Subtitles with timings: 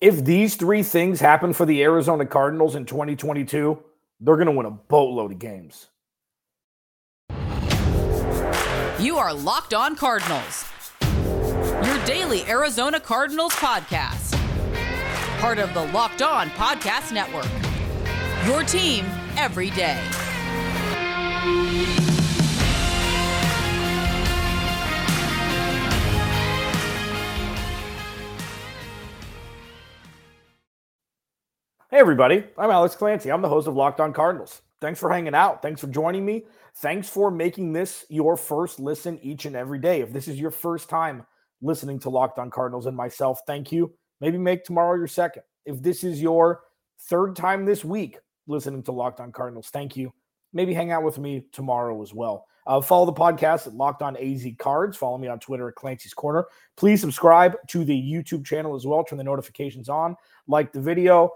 [0.00, 3.82] If these three things happen for the Arizona Cardinals in 2022,
[4.20, 5.86] they're going to win a boatload of games.
[9.00, 10.66] You are Locked On Cardinals,
[11.00, 14.34] your daily Arizona Cardinals podcast.
[15.40, 17.48] Part of the Locked On Podcast Network.
[18.46, 19.06] Your team
[19.36, 20.02] every day.
[31.88, 32.42] Hey, everybody.
[32.58, 33.30] I'm Alex Clancy.
[33.30, 34.60] I'm the host of Locked On Cardinals.
[34.80, 35.62] Thanks for hanging out.
[35.62, 36.46] Thanks for joining me.
[36.78, 40.00] Thanks for making this your first listen each and every day.
[40.00, 41.24] If this is your first time
[41.62, 43.94] listening to Locked On Cardinals and myself, thank you.
[44.20, 45.44] Maybe make tomorrow your second.
[45.64, 46.62] If this is your
[47.02, 48.18] third time this week
[48.48, 50.12] listening to Locked On Cardinals, thank you.
[50.52, 52.46] Maybe hang out with me tomorrow as well.
[52.66, 54.96] Uh, follow the podcast at Locked On AZ Cards.
[54.96, 56.46] Follow me on Twitter at Clancy's Corner.
[56.76, 59.04] Please subscribe to the YouTube channel as well.
[59.04, 60.16] Turn the notifications on.
[60.48, 61.30] Like the video.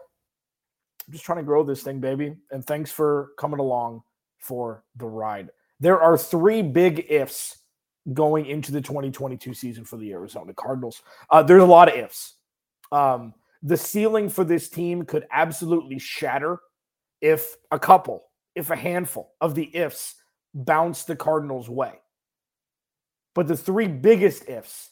[1.11, 2.37] I'm just trying to grow this thing, baby.
[2.53, 4.03] And thanks for coming along
[4.39, 5.51] for the ride.
[5.81, 7.59] There are three big ifs
[8.13, 11.03] going into the 2022 season for the Arizona Cardinals.
[11.29, 12.35] Uh, there's a lot of ifs.
[12.93, 16.61] Um, the ceiling for this team could absolutely shatter
[17.21, 18.23] if a couple,
[18.55, 20.15] if a handful of the ifs
[20.55, 21.95] bounce the Cardinals' way.
[23.35, 24.91] But the three biggest ifs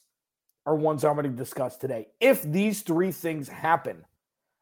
[0.66, 2.08] are ones I'm going to discuss today.
[2.18, 4.04] If these three things happen,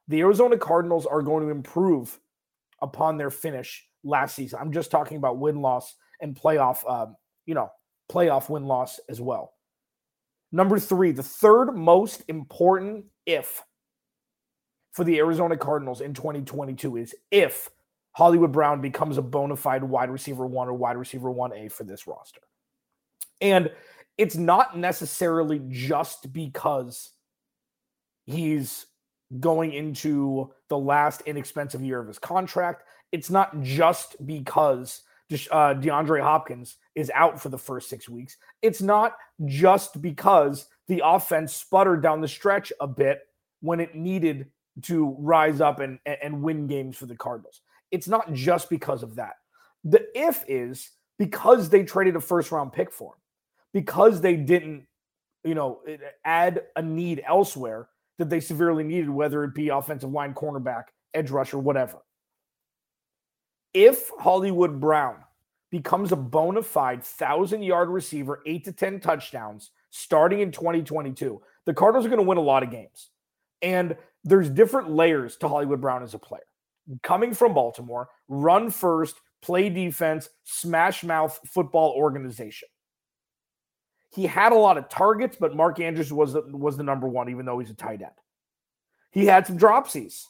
[0.09, 2.19] the Arizona Cardinals are going to improve
[2.81, 4.59] upon their finish last season.
[4.61, 7.71] I'm just talking about win loss and playoff, um, you know,
[8.11, 9.53] playoff win loss as well.
[10.53, 13.63] Number three, the third most important if
[14.93, 17.69] for the Arizona Cardinals in 2022 is if
[18.13, 22.07] Hollywood Brown becomes a bona fide wide receiver one or wide receiver 1A for this
[22.07, 22.41] roster.
[23.43, 23.71] And
[24.17, 27.11] it's not necessarily just because
[28.25, 28.87] he's
[29.41, 32.85] going into the last inexpensive year of his contract.
[33.13, 35.03] It's not just because
[35.51, 38.37] uh, DeAndre Hopkins is out for the first six weeks.
[38.63, 43.21] It's not just because the offense sputtered down the stretch a bit
[43.61, 44.51] when it needed
[44.83, 47.61] to rise up and, and win games for the Cardinals.
[47.91, 49.35] It's not just because of that.
[49.85, 53.21] The if is because they traded a first round pick for him,
[53.73, 54.87] because they didn't,
[55.45, 55.81] you know,
[56.25, 60.85] add a need elsewhere that they severely needed, whether it be offensive line, cornerback,
[61.15, 61.99] edge rusher, whatever.
[63.75, 65.17] If Hollywood Brown
[65.71, 71.75] becomes a bona fide thousand yard receiver, eight to 10 touchdowns starting in 2022, the
[71.75, 73.11] Cardinals are going to win a lot of games.
[73.63, 76.43] And there's different layers to Hollywood Brown as a player.
[77.03, 82.69] Coming from Baltimore, run first, play defense, smash mouth football organization.
[84.11, 87.29] He had a lot of targets, but Mark Andrews was the, was the number one,
[87.29, 88.13] even though he's a tight end.
[89.11, 90.25] He had some dropsies,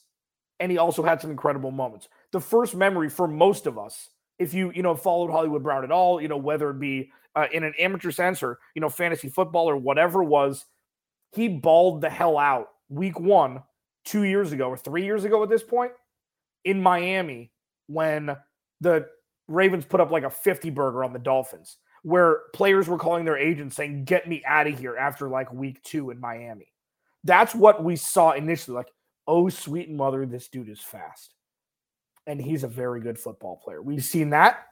[0.60, 2.08] and he also had some incredible moments.
[2.32, 5.90] The first memory for most of us, if you you know followed Hollywood Brown at
[5.90, 9.28] all, you know whether it be uh, in an amateur sense or you know fantasy
[9.28, 10.64] football or whatever was,
[11.32, 13.62] he balled the hell out week one
[14.04, 15.92] two years ago or three years ago at this point
[16.64, 17.50] in Miami
[17.88, 18.36] when
[18.80, 19.06] the
[19.48, 21.76] Ravens put up like a 50 burger on the Dolphins
[22.06, 25.82] where players were calling their agents saying, Get me out of here after like week
[25.82, 26.72] two in Miami.
[27.24, 28.76] That's what we saw initially.
[28.76, 28.92] Like,
[29.26, 31.34] oh, sweet mother, this dude is fast.
[32.28, 33.82] And he's a very good football player.
[33.82, 34.66] We've seen that.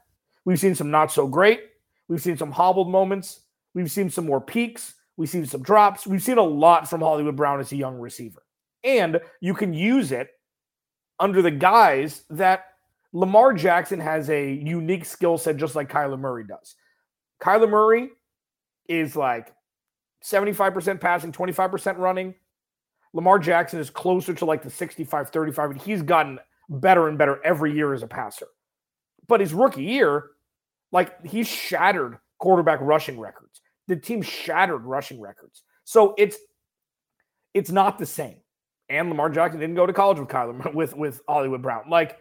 [0.44, 1.64] We've seen some not so great.
[2.06, 3.40] We've seen some hobbled moments.
[3.74, 4.94] We've seen some more peaks.
[5.16, 6.06] We've seen some drops.
[6.06, 8.44] We've seen a lot from Hollywood Brown as a young receiver.
[8.84, 10.30] And you can use it
[11.18, 12.66] under the guise that
[13.12, 16.76] Lamar Jackson has a unique skill set, just like Kyler Murray does.
[17.40, 18.10] Kyler Murray
[18.88, 19.52] is like
[20.22, 22.34] 75% passing, 25% running.
[23.12, 27.44] Lamar Jackson is closer to like the 65 35, and he's gotten better and better
[27.44, 28.46] every year as a passer.
[29.28, 30.30] But his rookie year,
[30.90, 33.60] like he shattered quarterback rushing records.
[33.86, 35.62] The team shattered rushing records.
[35.84, 36.36] So it's
[37.52, 38.38] it's not the same.
[38.88, 41.84] And Lamar Jackson didn't go to college with Kyler with with Hollywood Brown.
[41.88, 42.18] Like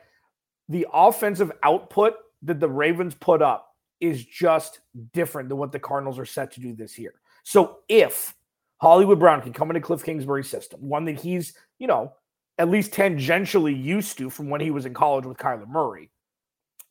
[0.70, 2.14] the offensive output
[2.44, 3.73] that the Ravens put up
[4.04, 4.82] is just
[5.14, 7.14] different than what the Cardinals are set to do this year.
[7.44, 8.36] So if
[8.82, 12.12] Hollywood Brown can come into Cliff Kingsbury's system, one that he's, you know,
[12.58, 16.12] at least tangentially used to from when he was in college with Kyler Murray,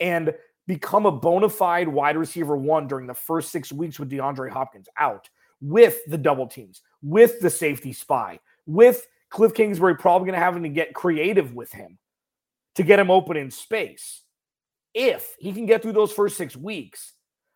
[0.00, 0.32] and
[0.66, 4.88] become a bona fide wide receiver one during the first six weeks with DeAndre Hopkins
[4.96, 5.28] out,
[5.60, 10.62] with the double teams, with the safety spy, with Cliff Kingsbury probably going to having
[10.62, 11.98] to get creative with him
[12.74, 14.21] to get him open in space
[14.94, 17.14] if he can get through those first six weeks,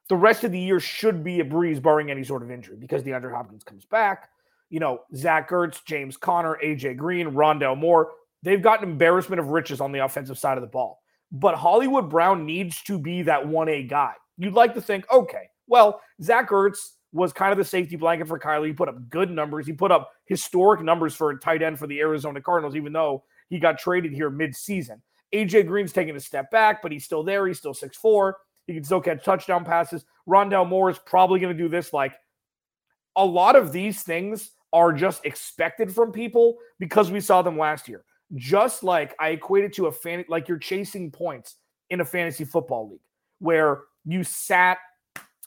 [0.09, 3.03] the rest of the year should be a breeze, barring any sort of injury, because
[3.03, 4.29] DeAndre Hopkins comes back.
[4.71, 8.13] you know, Zach Ertz, James Conner, AJ Green, Rondale Moore.
[8.43, 11.01] They've got an embarrassment of riches on the offensive side of the ball.
[11.33, 14.13] But Hollywood Brown needs to be that 1A guy.
[14.39, 18.39] You'd like to think, okay, well, Zach Ertz was kind of the safety blanket for
[18.39, 18.67] Kyler.
[18.67, 19.67] He put up good numbers.
[19.67, 23.25] He put up historic numbers for a tight end for the Arizona Cardinals, even though
[23.49, 25.03] he got traded here mid-season.
[25.35, 27.47] AJ Green's taking a step back, but he's still there.
[27.47, 28.33] He's still 6'4.
[28.67, 30.05] He can still catch touchdown passes.
[30.29, 31.93] Rondale Moore is probably going to do this.
[31.93, 32.15] Like
[33.17, 37.89] a lot of these things are just expected from people because we saw them last
[37.89, 38.05] year.
[38.35, 41.57] Just like I equated to a fan, like you're chasing points
[41.91, 43.01] in a fantasy football league
[43.39, 44.79] where you sat,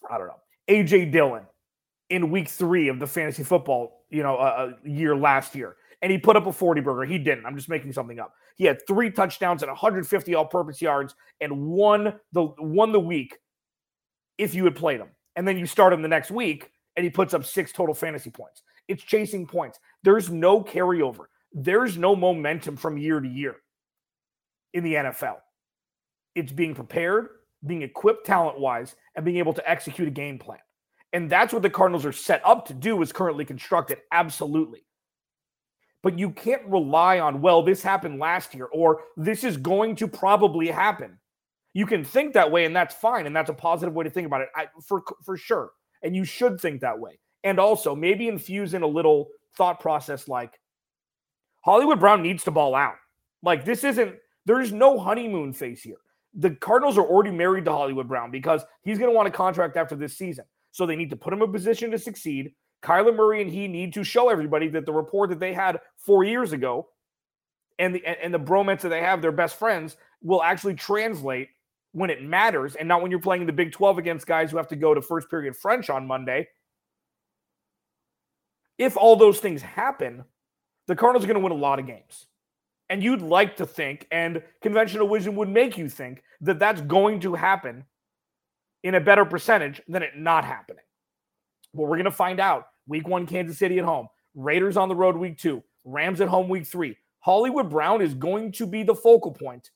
[0.09, 0.39] I don't know,
[0.69, 1.43] AJ Dillon
[2.09, 6.17] in week three of the fantasy football, you know, uh, year last year, and he
[6.17, 7.03] put up a 40 burger.
[7.03, 7.45] He didn't.
[7.45, 8.33] I'm just making something up.
[8.59, 13.39] He had three touchdowns and 150 all-purpose yards and won the won the week
[14.37, 15.07] if you had played him.
[15.37, 18.29] And then you start him the next week and he puts up six total fantasy
[18.29, 18.61] points.
[18.89, 19.79] It's chasing points.
[20.03, 21.25] There's no carryover.
[21.53, 23.55] There's no momentum from year to year
[24.73, 25.37] in the NFL.
[26.35, 27.29] It's being prepared,
[27.65, 30.59] being equipped talent wise, and being able to execute a game plan.
[31.13, 33.99] And that's what the Cardinals are set up to do is currently constructed.
[34.11, 34.83] Absolutely.
[36.01, 40.07] But you can't rely on, well, this happened last year or this is going to
[40.07, 41.19] probably happen.
[41.73, 43.25] You can think that way, and that's fine.
[43.25, 45.71] And that's a positive way to think about it I, for, for sure.
[46.01, 47.19] And you should think that way.
[47.43, 50.59] And also, maybe infuse in a little thought process like
[51.61, 52.95] Hollywood Brown needs to ball out.
[53.43, 54.15] Like, this isn't,
[54.45, 55.97] there's no honeymoon phase here.
[56.33, 59.77] The Cardinals are already married to Hollywood Brown because he's going to want a contract
[59.77, 60.45] after this season.
[60.71, 62.53] So they need to put him in a position to succeed.
[62.81, 66.23] Kyler Murray and he need to show everybody that the rapport that they had four
[66.23, 66.87] years ago
[67.77, 71.49] and the and the bromance that they have, their best friends, will actually translate
[71.91, 74.67] when it matters and not when you're playing the Big 12 against guys who have
[74.67, 76.47] to go to first period French on Monday.
[78.77, 80.23] If all those things happen,
[80.87, 82.27] the Cardinals are going to win a lot of games.
[82.89, 87.19] And you'd like to think, and conventional wisdom would make you think, that that's going
[87.19, 87.85] to happen
[88.83, 90.83] in a better percentage than it not happening.
[91.73, 92.68] Well, we're going to find out.
[92.89, 94.07] Week one, Kansas City at home.
[94.33, 95.63] Raiders on the road week two.
[95.85, 96.97] Rams at home week three.
[97.19, 99.69] Hollywood Brown is going to be the focal point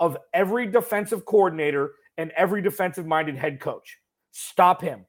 [0.00, 3.98] of every defensive coordinator and every defensive minded head coach.
[4.32, 5.06] Stop him.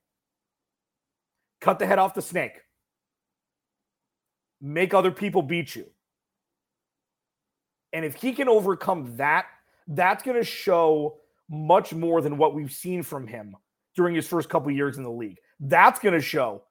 [1.59, 2.61] Cut the head off the snake.
[4.61, 5.87] Make other people beat you.
[7.93, 9.45] And if he can overcome that,
[9.87, 11.17] that's going to show
[11.49, 13.55] much more than what we've seen from him
[13.95, 15.37] during his first couple years in the league.
[15.59, 16.63] That's going to show.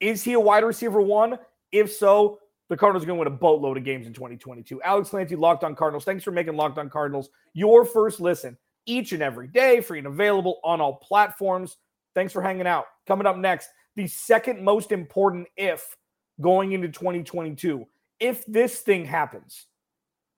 [0.00, 1.38] Is he a wide receiver one?
[1.72, 2.38] If so,
[2.68, 4.82] the Cardinals are going to win a boatload of games in 2022.
[4.82, 6.04] Alex Clancy, Locked on Cardinals.
[6.04, 8.56] Thanks for making Locked on Cardinals your first listen
[8.86, 11.76] each and every day, free and available on all platforms.
[12.14, 12.86] Thanks for hanging out.
[13.06, 15.96] Coming up next, the second most important if
[16.40, 17.86] going into 2022.
[18.20, 19.66] If this thing happens,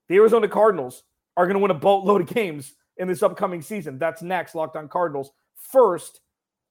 [0.08, 1.04] the Arizona Cardinals
[1.36, 3.98] are going to win a boatload of games in this upcoming season.
[3.98, 5.30] That's next, Locked on Cardinals.
[5.54, 6.20] First,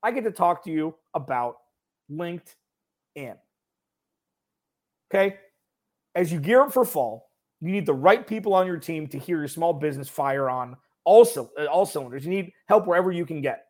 [0.03, 1.57] I get to talk to you about
[3.17, 3.35] LinkedIn.
[5.11, 5.37] Okay?
[6.15, 7.29] As you gear up for fall,
[7.61, 10.75] you need the right people on your team to hear your small business fire on
[11.05, 12.25] also uh, all cylinders.
[12.25, 13.65] You need help wherever you can get.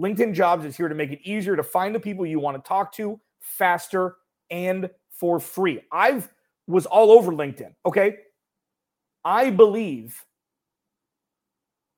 [0.00, 2.68] LinkedIn Jobs is here to make it easier to find the people you want to
[2.68, 4.16] talk to faster
[4.50, 5.80] and for free.
[5.90, 6.28] I've
[6.66, 8.16] was all over LinkedIn, okay?
[9.24, 10.20] I believe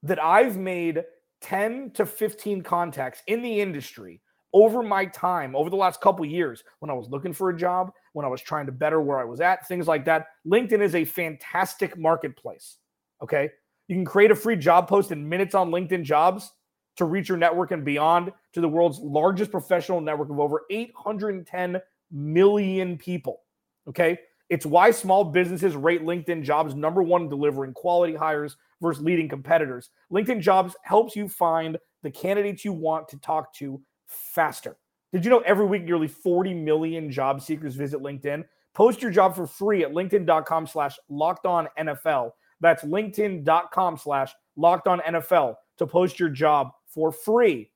[0.02, 1.02] that I've made
[1.40, 4.20] 10 to 15 contacts in the industry
[4.52, 7.92] over my time over the last couple years when I was looking for a job,
[8.12, 10.26] when I was trying to better where I was at, things like that.
[10.46, 12.78] LinkedIn is a fantastic marketplace.
[13.22, 13.50] Okay.
[13.88, 16.52] You can create a free job post in minutes on LinkedIn jobs
[16.96, 21.80] to reach your network and beyond to the world's largest professional network of over 810
[22.10, 23.40] million people.
[23.88, 24.18] Okay.
[24.50, 29.28] It's why small businesses rate LinkedIn jobs number one in delivering quality hires versus leading
[29.28, 29.90] competitors.
[30.10, 34.76] LinkedIn jobs helps you find the candidates you want to talk to faster.
[35.12, 38.44] Did you know every week nearly 40 million job seekers visit LinkedIn?
[38.74, 42.32] Post your job for free at LinkedIn.com slash locked on NFL.
[42.60, 47.70] That's LinkedIn.com slash locked on NFL to post your job for free.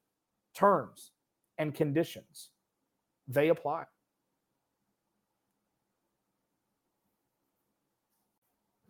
[0.54, 1.12] Terms
[1.58, 2.50] and conditions.
[3.28, 3.84] They apply.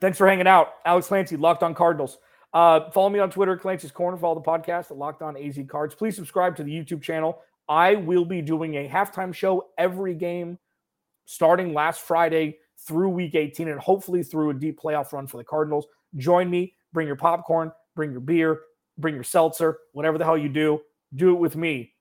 [0.01, 0.75] Thanks for hanging out.
[0.85, 2.19] Alex Clancy, Locked On Cardinals.
[2.52, 4.16] Uh, follow me on Twitter, Clancy's Corner.
[4.16, 5.94] Follow the podcast at Locked On AZ Cards.
[5.94, 7.40] Please subscribe to the YouTube channel.
[7.68, 10.59] I will be doing a halftime show every game
[11.25, 15.44] starting last Friday through week 18 and hopefully through a deep playoff run for the
[15.44, 15.87] Cardinals.
[16.16, 16.75] Join me.
[16.92, 18.61] Bring your popcorn, bring your beer,
[18.99, 20.80] bring your seltzer, whatever the hell you do.
[21.14, 21.94] Do it with me.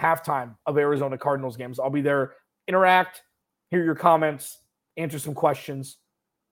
[0.00, 1.78] Halftime of Arizona Cardinals games.
[1.78, 2.32] I'll be there.
[2.66, 3.22] Interact,
[3.70, 4.58] hear your comments,
[4.96, 5.98] answer some questions,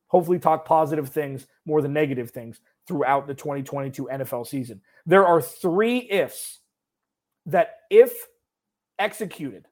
[0.07, 4.81] hopefully talk positive things more than negative things throughout the 2022 NFL season.
[5.07, 6.61] There are three ifs
[7.47, 8.13] that, if
[8.99, 9.67] executed,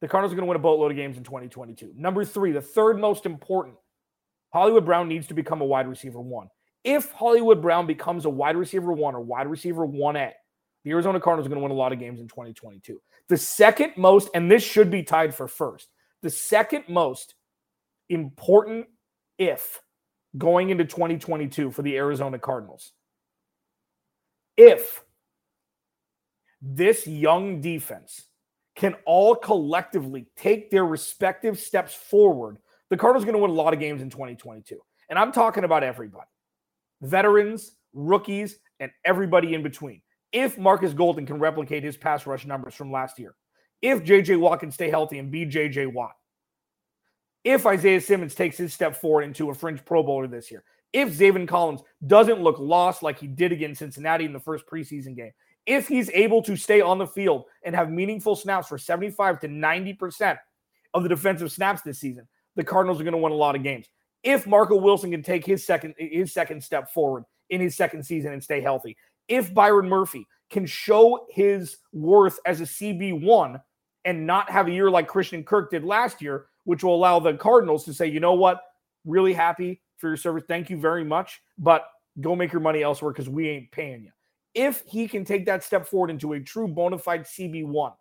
[0.00, 1.92] the Cardinals are going to win a boatload of games in 2022.
[1.96, 3.76] Number three, the third most important,
[4.52, 6.48] Hollywood Brown needs to become a wide receiver one.
[6.82, 10.32] If Hollywood Brown becomes a wide receiver one or wide receiver 1A,
[10.84, 13.00] the Arizona Cardinals are going to win a lot of games in 2022.
[13.28, 15.88] The second most, and this should be tied for first,
[16.22, 17.34] the second most
[18.08, 18.86] important
[19.38, 19.80] if
[20.36, 22.92] going into 2022 for the Arizona Cardinals.
[24.56, 25.02] If
[26.62, 28.26] this young defense
[28.76, 32.58] can all collectively take their respective steps forward,
[32.90, 34.78] the Cardinals are going to win a lot of games in 2022.
[35.08, 36.26] And I'm talking about everybody
[37.02, 40.02] veterans, rookies, and everybody in between.
[40.32, 43.34] If Marcus Golden can replicate his pass rush numbers from last year,
[43.82, 46.12] if JJ Watt can stay healthy and be JJ Watt,
[47.44, 51.16] if Isaiah Simmons takes his step forward into a fringe Pro Bowler this year, if
[51.16, 55.32] Zaven Collins doesn't look lost like he did against Cincinnati in the first preseason game,
[55.66, 59.48] if he's able to stay on the field and have meaningful snaps for 75 to
[59.48, 60.38] 90%
[60.94, 63.62] of the defensive snaps this season, the Cardinals are going to win a lot of
[63.62, 63.86] games.
[64.22, 68.32] If Marco Wilson can take his second his second step forward in his second season
[68.32, 68.96] and stay healthy,
[69.28, 73.60] if Byron Murphy can show his worth as a CB1
[74.04, 77.34] and not have a year like Christian Kirk did last year, which will allow the
[77.34, 78.60] Cardinals to say, you know what,
[79.04, 80.44] really happy for your service.
[80.46, 81.40] Thank you very much.
[81.58, 81.84] But
[82.20, 84.10] go make your money elsewhere because we ain't paying you.
[84.54, 87.92] If he can take that step forward into a true bona fide CB1,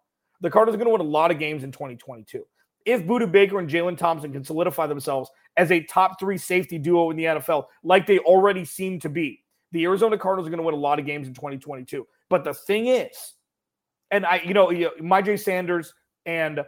[0.41, 2.43] the Cardinals are going to win a lot of games in 2022.
[2.85, 7.11] If Budda Baker and Jalen Thompson can solidify themselves as a top three safety duo
[7.11, 10.65] in the NFL, like they already seem to be, the Arizona Cardinals are going to
[10.65, 12.07] win a lot of games in 2022.
[12.29, 13.33] But the thing is,
[14.11, 15.93] and I, you know, Myjai Sanders
[16.25, 16.61] and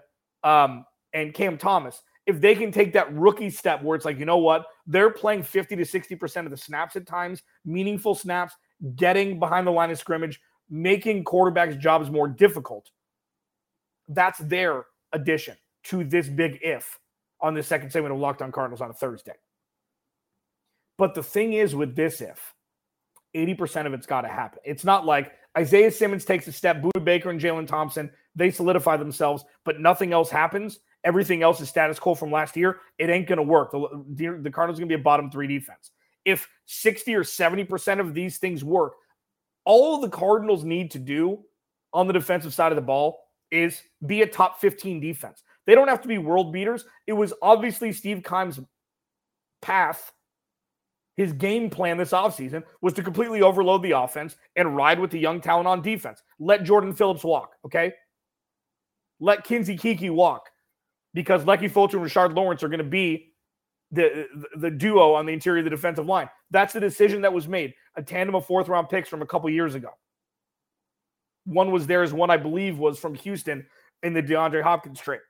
[0.43, 4.25] um, and Cam Thomas, if they can take that rookie step where it's like, you
[4.25, 8.55] know what, they're playing 50 to 60% of the snaps at times, meaningful snaps,
[8.95, 10.39] getting behind the line of scrimmage,
[10.69, 12.89] making quarterbacks' jobs more difficult.
[14.07, 16.99] That's their addition to this big if
[17.41, 19.33] on the second segment of Locked On Cardinals on a Thursday.
[20.97, 22.53] But the thing is with this if,
[23.35, 24.59] 80% of it's got to happen.
[24.63, 28.97] It's not like Isaiah Simmons takes a step, Budda Baker and Jalen Thompson, they solidify
[28.97, 33.27] themselves, but nothing else happens everything else is status quo from last year, it ain't
[33.27, 33.71] going to work.
[33.71, 35.91] The, the, Cardinals going to be a bottom three defense.
[36.25, 38.93] If 60 or 70% of these things work,
[39.65, 41.39] all the Cardinals need to do
[41.93, 43.19] on the defensive side of the ball
[43.51, 45.43] is be a top 15 defense.
[45.65, 46.85] They don't have to be world beaters.
[47.07, 48.59] It was obviously Steve Keim's
[49.61, 50.11] path,
[51.17, 55.19] his game plan this offseason was to completely overload the offense and ride with the
[55.19, 56.23] young talent on defense.
[56.39, 57.93] Let Jordan Phillips walk, okay?
[59.19, 60.49] Let Kinsey Kiki walk
[61.13, 63.33] because Leki Fotu and Rashard Lawrence are going to be
[63.91, 66.29] the, the duo on the interior of the defensive line.
[66.49, 67.73] That's the decision that was made.
[67.95, 69.89] A tandem of fourth round picks from a couple years ago.
[71.45, 73.65] One was theirs, one I believe was from Houston
[74.03, 75.21] in the DeAndre Hopkins trade.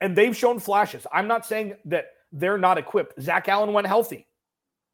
[0.00, 1.06] And they've shown flashes.
[1.12, 3.20] I'm not saying that they're not equipped.
[3.20, 4.26] Zach Allen went healthy.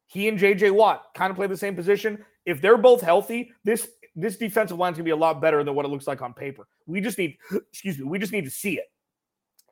[0.07, 2.25] He and JJ Watt kind of play the same position.
[2.45, 5.63] If they're both healthy, this this defensive line is going to be a lot better
[5.63, 6.67] than what it looks like on paper.
[6.85, 8.85] We just need, excuse me, we just need to see it.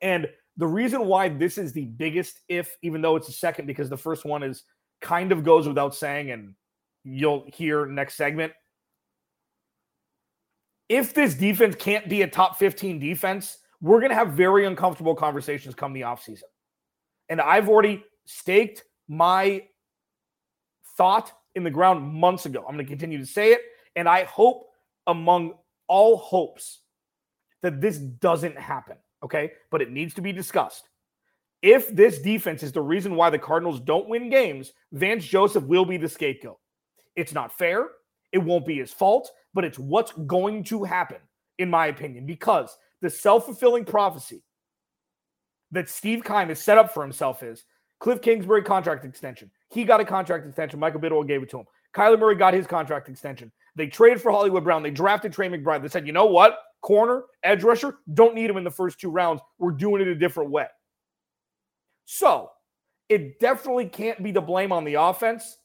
[0.00, 3.88] And the reason why this is the biggest if, even though it's a second, because
[3.88, 4.64] the first one is
[5.00, 6.54] kind of goes without saying, and
[7.04, 8.52] you'll hear next segment.
[10.88, 15.14] If this defense can't be a top 15 defense, we're going to have very uncomfortable
[15.14, 16.42] conversations come the offseason.
[17.28, 19.62] And I've already staked my
[20.96, 22.64] thought in the ground months ago.
[22.66, 23.60] I'm going to continue to say it.
[23.98, 24.68] And I hope
[25.08, 25.54] among
[25.88, 26.82] all hopes
[27.62, 28.96] that this doesn't happen.
[29.24, 29.50] Okay.
[29.72, 30.88] But it needs to be discussed.
[31.62, 35.84] If this defense is the reason why the Cardinals don't win games, Vance Joseph will
[35.84, 36.58] be the scapegoat.
[37.16, 37.88] It's not fair.
[38.30, 41.18] It won't be his fault, but it's what's going to happen,
[41.58, 44.44] in my opinion, because the self fulfilling prophecy
[45.72, 47.64] that Steve Keim has set up for himself is
[47.98, 49.50] Cliff Kingsbury contract extension.
[49.68, 50.78] He got a contract extension.
[50.78, 51.66] Michael Bidwill gave it to him.
[51.94, 53.50] Kyler Murray got his contract extension.
[53.78, 54.82] They traded for Hollywood Brown.
[54.82, 55.82] They drafted Trey McBride.
[55.82, 56.58] They said, you know what?
[56.82, 59.40] Corner, edge rusher, don't need him in the first two rounds.
[59.58, 60.66] We're doing it a different way.
[62.04, 62.50] So
[63.08, 65.58] it definitely can't be the blame on the offense.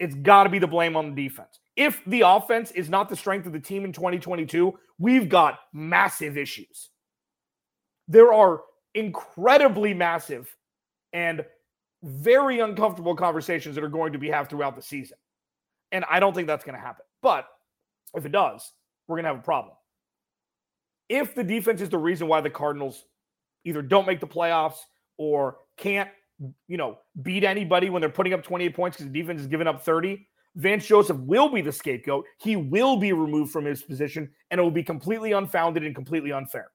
[0.00, 1.60] It's got to be the blame on the defense.
[1.76, 6.36] If the offense is not the strength of the team in 2022, we've got massive
[6.36, 6.90] issues.
[8.08, 8.62] There are
[8.94, 10.54] incredibly massive
[11.12, 11.44] and
[12.02, 15.16] very uncomfortable conversations that are going to be had throughout the season.
[15.92, 17.03] And I don't think that's going to happen.
[17.24, 17.46] But
[18.14, 18.70] if it does,
[19.08, 19.74] we're going to have a problem.
[21.08, 23.04] if the defense is the reason why the Cardinals
[23.64, 24.78] either don't make the playoffs
[25.16, 26.08] or can't,
[26.68, 29.66] you know, beat anybody when they're putting up 28 points because the defense is giving
[29.66, 30.26] up 30,
[30.56, 32.24] Vance Joseph will be the scapegoat.
[32.38, 36.32] He will be removed from his position, and it will be completely unfounded and completely
[36.32, 36.70] unfair.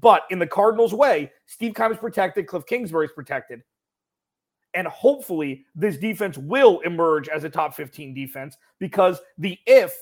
[0.00, 3.62] But in the Cardinals' way, Steve Keim is protected, Cliff Kingsbury is protected.
[4.74, 9.92] And hopefully, this defense will emerge as a top 15 defense because the if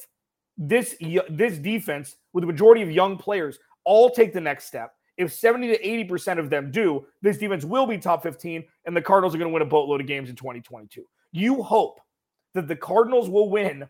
[0.58, 0.96] this
[1.30, 5.68] this defense with the majority of young players all take the next step, if 70
[5.68, 9.38] to 80% of them do, this defense will be top 15 and the Cardinals are
[9.38, 11.04] going to win a boatload of games in 2022.
[11.32, 12.00] You hope
[12.54, 13.88] that the Cardinals will win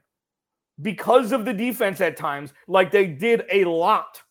[0.80, 4.23] because of the defense at times, like they did a lot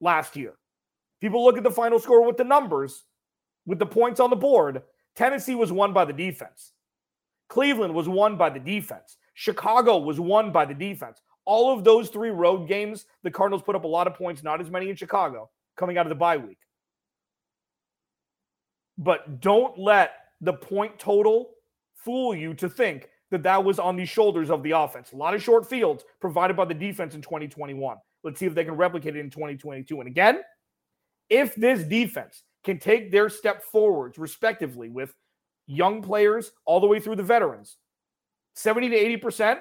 [0.00, 0.54] last year.
[1.20, 3.04] People look at the final score with the numbers,
[3.66, 4.82] with the points on the board.
[5.18, 6.74] Tennessee was won by the defense.
[7.48, 9.16] Cleveland was won by the defense.
[9.34, 11.20] Chicago was won by the defense.
[11.44, 14.60] All of those three road games, the Cardinals put up a lot of points, not
[14.60, 16.60] as many in Chicago, coming out of the bye week.
[18.96, 21.50] But don't let the point total
[21.96, 25.10] fool you to think that that was on the shoulders of the offense.
[25.10, 27.96] A lot of short fields provided by the defense in 2021.
[28.22, 29.98] Let's see if they can replicate it in 2022.
[29.98, 30.42] And again,
[31.28, 35.14] if this defense can take their step forwards, respectively, with
[35.66, 37.78] young players all the way through the veterans,
[38.56, 39.60] 70 to 80%,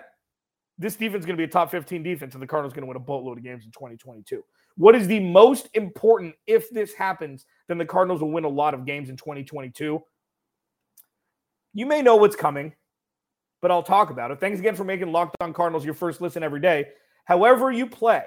[0.78, 2.88] this defense is going to be a top 15 defense, and the Cardinals going to
[2.88, 4.44] win a boatload of games in 2022.
[4.76, 7.46] What is the most important if this happens?
[7.70, 10.04] Then the Cardinals will win a lot of games in 2022.
[11.74, 12.74] You may know what's coming,
[13.62, 14.42] but I'll talk about it.
[14.42, 16.88] Thanks again for making Locked On Cardinals your first listen every day.
[17.24, 18.26] However, you play,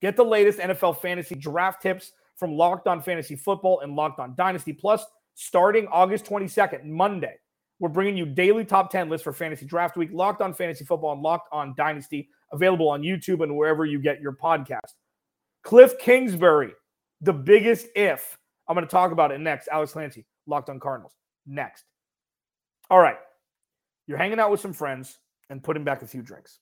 [0.00, 4.34] get the latest NFL fantasy draft tips from Locked On Fantasy Football and Locked On
[4.36, 4.72] Dynasty.
[4.72, 7.36] Plus, starting August 22nd, Monday,
[7.78, 11.12] we're bringing you daily top 10 lists for fantasy draft week, Locked On Fantasy Football
[11.12, 14.92] and Locked On Dynasty, available on YouTube and wherever you get your podcast.
[15.64, 16.72] Cliff Kingsbury,
[17.20, 18.38] the biggest if.
[18.68, 19.68] I'm going to talk about it next.
[19.68, 21.14] Alex Clancy, Locked On Cardinals,
[21.46, 21.84] next.
[22.90, 23.18] All right.
[24.06, 25.18] You're hanging out with some friends
[25.50, 26.58] and putting back a few drinks.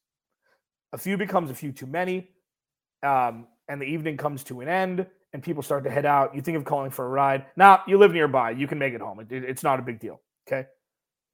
[0.92, 2.30] A few becomes a few too many,
[3.02, 6.42] um, and the evening comes to an end and people start to head out, you
[6.42, 7.46] think of calling for a ride.
[7.56, 9.20] Now, you live nearby, you can make it home.
[9.20, 10.20] It, it, it's not a big deal.
[10.48, 10.66] Okay.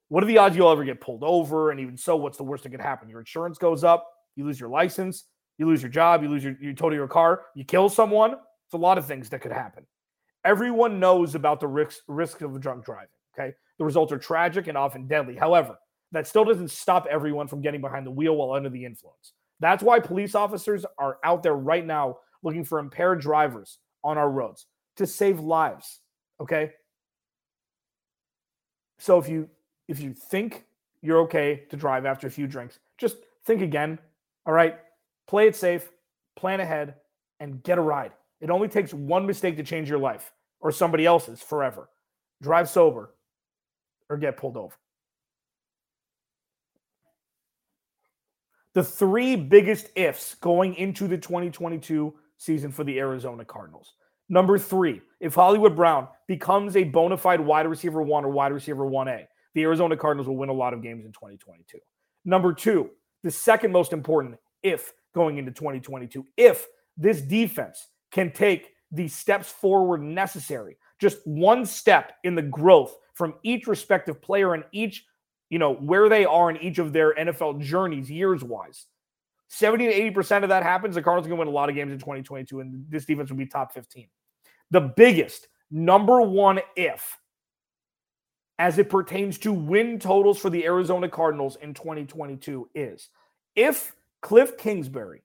[0.09, 1.71] What are the odds you'll ever get pulled over?
[1.71, 3.09] And even so, what's the worst that could happen?
[3.09, 5.25] Your insurance goes up, you lose your license,
[5.59, 8.33] you lose your job, you lose your you total your car, you kill someone.
[8.33, 9.87] It's a lot of things that could happen.
[10.45, 13.09] Everyone knows about the risks risk of drunk driving.
[13.37, 13.55] Okay.
[13.79, 15.37] The results are tragic and often deadly.
[15.37, 15.77] However,
[16.13, 19.33] that still doesn't stop everyone from getting behind the wheel while under the influence.
[19.61, 24.31] That's why police officers are out there right now looking for impaired drivers on our
[24.31, 24.67] roads
[24.97, 26.01] to save lives.
[26.41, 26.71] Okay.
[28.99, 29.51] So if you
[29.89, 30.65] if you think
[31.03, 33.99] you're okay to drive after a few drinks, just think again.
[34.47, 34.79] All right.
[35.27, 35.91] Play it safe,
[36.37, 36.95] plan ahead,
[37.41, 38.13] and get a ride.
[38.41, 41.89] It only takes one mistake to change your life or somebody else's forever.
[42.41, 43.13] Drive sober
[44.09, 44.75] or get pulled over.
[48.75, 53.95] The three biggest ifs going into the 2022 season for the Arizona Cardinals.
[54.29, 58.85] Number three, if Hollywood Brown becomes a bona fide wide receiver one or wide receiver
[58.85, 61.79] 1A, the Arizona Cardinals will win a lot of games in 2022.
[62.25, 62.91] Number two,
[63.23, 69.51] the second most important if going into 2022, if this defense can take the steps
[69.51, 75.05] forward necessary, just one step in the growth from each respective player and each,
[75.51, 78.87] you know, where they are in each of their NFL journeys years wise,
[79.49, 81.75] 70 to 80% of that happens, the Cardinals are going to win a lot of
[81.75, 84.09] games in 2022, and this defense will be top 15.
[84.71, 87.17] The biggest number one if
[88.59, 93.11] as it pertains to win totals for the Arizona Cardinals in 2022 is
[93.55, 95.23] if Cliff Kingsbury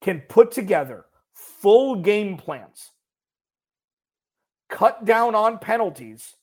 [0.00, 2.92] can put together full game plans,
[4.68, 6.36] cut down on penalties,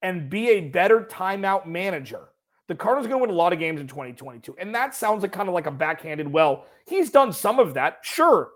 [0.00, 2.28] and be a better timeout manager
[2.68, 4.56] the Cardinals are going to win a lot of games in 2022.
[4.58, 7.98] And that sounds like kind of like a backhanded, well, he's done some of that.
[8.02, 8.50] Sure.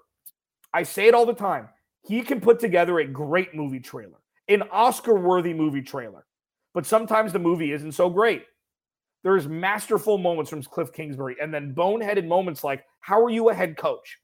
[0.72, 1.68] I say it all the time.
[2.02, 4.18] He can put together a great movie trailer,
[4.48, 6.26] an Oscar worthy movie trailer.
[6.74, 8.44] But sometimes the movie isn't so great.
[9.22, 13.54] There's masterful moments from Cliff Kingsbury and then boneheaded moments like, how are you a
[13.54, 14.18] head coach?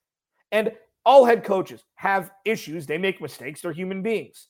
[0.53, 0.72] And
[1.05, 2.87] all head coaches have issues.
[2.87, 3.61] They make mistakes.
[3.61, 4.49] They're human beings.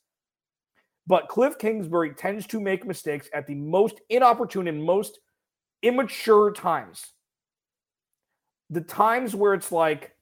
[1.07, 5.21] But Cliff Kingsbury tends to make mistakes at the most inopportune and most
[5.83, 7.07] immature times.
[8.71, 10.13] The times where it's like,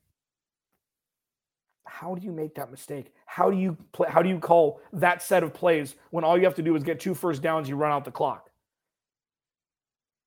[1.86, 3.12] how do you make that mistake?
[3.26, 4.08] How do you play?
[4.10, 6.82] How do you call that set of plays when all you have to do is
[6.82, 8.50] get two first downs, you run out the clock?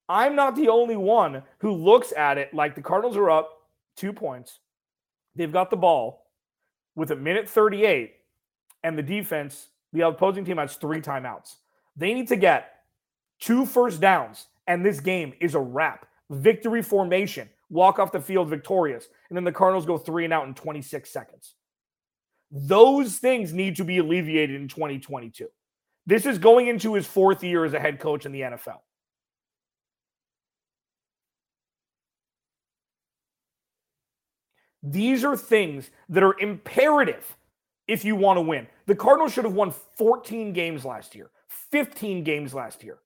[0.09, 3.49] I'm not the only one who looks at it like the Cardinals are up
[3.97, 4.59] two points.
[5.35, 6.25] They've got the ball.
[6.95, 8.15] with a minute 38
[8.83, 11.57] and the defense, the opposing team has three timeouts.
[11.95, 12.73] They need to get
[13.39, 16.05] two first downs, and this game is a wrap.
[16.29, 20.47] Victory formation, walk off the field victorious, and then the Cardinals go three and out
[20.47, 21.55] in 26 seconds.
[22.51, 25.47] Those things need to be alleviated in 2022.
[26.05, 28.79] This is going into his fourth year as a head coach in the NFL.
[34.83, 37.35] These are things that are imperative
[37.87, 38.67] if you want to win.
[38.85, 41.29] The Cardinals should have won 14 games last year,
[41.71, 42.99] 15 games last year.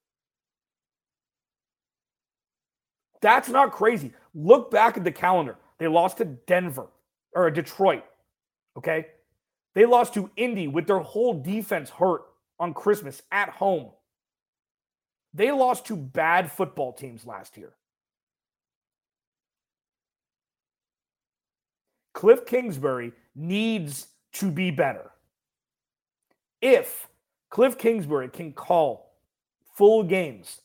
[3.22, 4.12] That's not crazy.
[4.34, 5.58] Look back at the calendar.
[5.78, 6.88] They lost to Denver
[7.34, 8.04] or Detroit.
[8.78, 9.08] Okay.
[9.74, 12.24] They lost to Indy with their whole defense hurt
[12.60, 13.92] on Christmas at home.
[15.34, 17.74] They lost to bad football teams last year.
[22.14, 25.12] Cliff Kingsbury needs to be better.
[26.62, 27.08] If
[27.50, 29.16] Cliff Kingsbury can call
[29.74, 30.62] full games,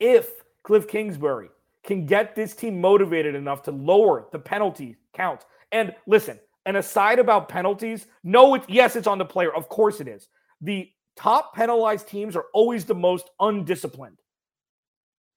[0.00, 1.48] if Cliff Kingsbury
[1.84, 5.44] can get this team motivated enough to lower the penalty count.
[5.70, 9.54] And listen, an aside about penalties, no, it's yes, it's on the player.
[9.54, 10.26] Of course it is.
[10.60, 14.18] The top penalized teams are always the most undisciplined.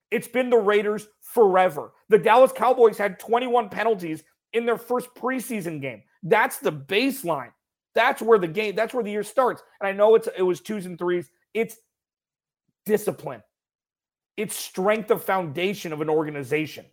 [0.10, 1.94] It's been the Raiders forever.
[2.10, 6.02] The Dallas Cowboys had 21 penalties in their first preseason game.
[6.24, 7.52] That's the baseline.
[7.94, 9.62] That's where the game, that's where the year starts.
[9.80, 11.30] And I know it's it was twos and threes.
[11.54, 11.76] It's
[12.88, 13.44] discipline.
[14.40, 16.86] It's strength of foundation of an organization.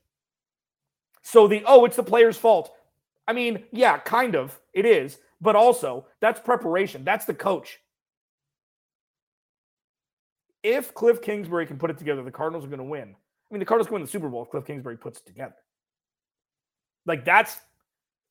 [1.23, 2.75] So the oh, it's the player's fault.
[3.29, 4.59] I mean, yeah, kind of.
[4.73, 7.05] It is, but also that's preparation.
[7.05, 7.79] That's the coach.
[10.65, 13.15] If Cliff Kingsbury can put it together, the Cardinals are going to win.
[13.15, 15.55] I mean, the Cardinals can win the Super Bowl if Cliff Kingsbury puts it together.
[17.07, 17.59] Like that's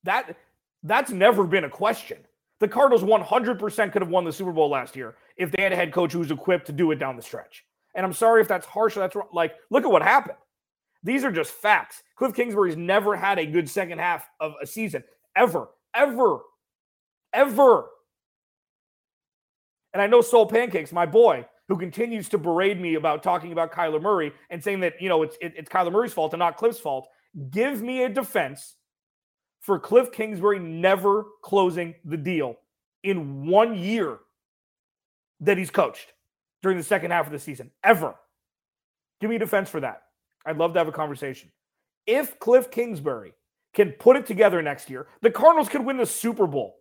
[0.04, 0.36] that
[0.82, 2.18] that's never been a question.
[2.60, 5.76] The Cardinals 100% could have won the Super Bowl last year if they had a
[5.76, 7.65] head coach who was equipped to do it down the stretch.
[7.96, 9.28] And I'm sorry if that's harsh or that's wrong.
[9.32, 10.36] Like, look at what happened.
[11.02, 12.02] These are just facts.
[12.16, 15.02] Cliff Kingsbury's never had a good second half of a season,
[15.34, 16.40] ever, ever,
[17.32, 17.86] ever.
[19.94, 23.72] And I know Soul Pancakes, my boy, who continues to berate me about talking about
[23.72, 26.58] Kyler Murray and saying that, you know, it's, it, it's Kyler Murray's fault and not
[26.58, 27.08] Cliff's fault.
[27.50, 28.76] Give me a defense
[29.60, 32.56] for Cliff Kingsbury never closing the deal
[33.02, 34.18] in one year
[35.40, 36.12] that he's coached
[36.66, 38.16] during the second half of the season, ever.
[39.20, 40.02] Give me a defense for that.
[40.44, 41.52] I'd love to have a conversation.
[42.08, 43.34] If Cliff Kingsbury
[43.72, 46.74] can put it together next year, the Cardinals could win the Super Bowl.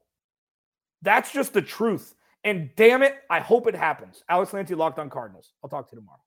[1.04, 2.16] That's just the truth.
[2.44, 4.24] And damn it, I hope it happens.
[4.28, 5.54] Alex Clancy, Locked on Cardinals.
[5.64, 6.18] I'll talk to you tomorrow.